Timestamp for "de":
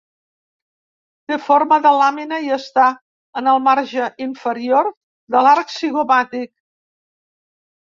1.83-1.91, 5.37-5.45